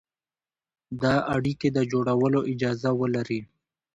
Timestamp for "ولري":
3.01-3.41